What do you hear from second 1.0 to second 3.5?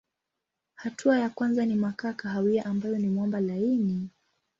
ya kwanza ni makaa kahawia ambayo ni mwamba